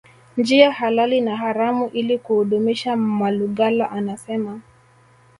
njia 0.37 0.71
halali 0.71 1.21
na 1.21 1.37
haramu 1.37 1.89
ili 1.93 2.17
kuudumisha 2.19 2.95
Malugala 2.95 3.91
anasema 3.91 4.61